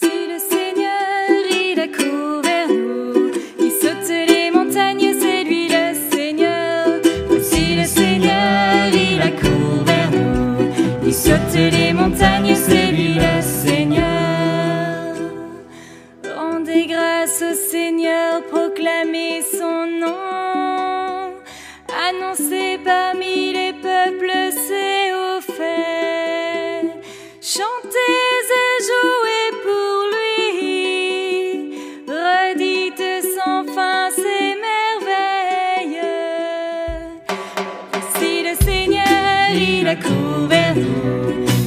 [0.00, 1.74] Voici le Seigneur, il
[2.42, 3.30] vers nous.
[3.58, 7.00] Il saute les montagnes, c'est lui le Seigneur.
[7.28, 10.72] Voici le Seigneur, il accourt vers nous.
[11.04, 15.14] Il saute les montagnes, c'est lui le Seigneur.
[16.36, 21.34] Rendez grâce au Seigneur, proclamez son nom.
[22.08, 23.51] Annoncez parmi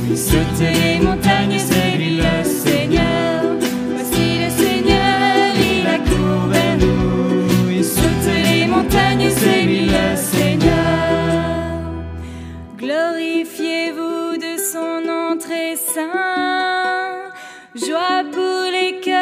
[0.09, 3.43] il saute les montagnes, c'est lui le Seigneur.
[3.93, 7.71] Voici le Seigneur, il accourt vers nous.
[7.71, 7.83] Il
[8.43, 10.73] les montagnes, c'est lui le Seigneur.
[12.77, 17.31] Glorifiez-vous de son très saint.
[17.75, 19.14] Joie pour les cœurs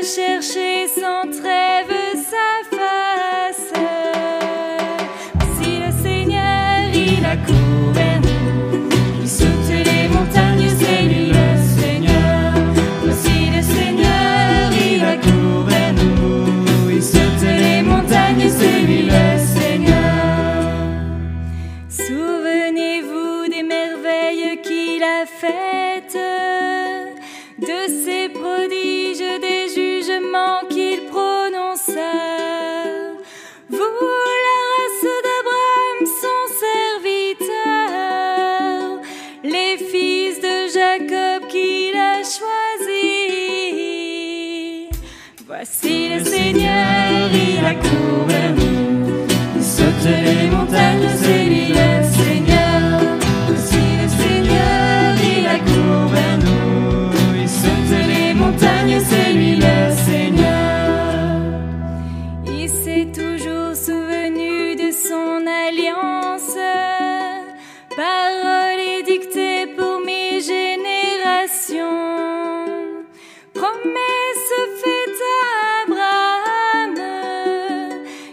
[0.00, 3.70] Recherchez sans trêve sa face.
[5.56, 8.88] Si le Seigneur, il accourt vers nous.
[9.20, 12.54] Il saute les montagnes, c'est lui le Seigneur.
[13.02, 16.90] Voici le Seigneur, il accourt vers nous.
[16.90, 20.64] Il saute les montagnes, c'est lui le Seigneur.
[21.90, 26.16] Souvenez-vous des merveilles qu'il a faites,
[27.58, 28.99] de ses prodiges,
[36.06, 36.46] son
[37.44, 37.80] serviteur,
[39.44, 42.50] les fils de Jacob qu'il a choisis.
[45.46, 48.09] Voici le Seigneur, il vers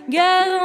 [0.09, 0.56] get